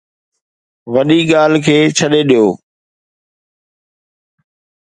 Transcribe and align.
وڏي 0.93 1.19
ڳالهه 1.31 1.63
کي 1.65 1.77
ڇڏي 1.97 2.21
ڏيو 2.29 2.47